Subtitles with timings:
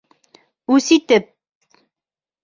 [0.77, 1.27] Үс итеп!